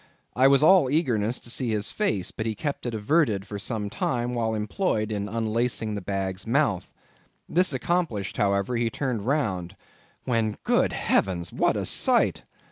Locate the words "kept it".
2.55-2.95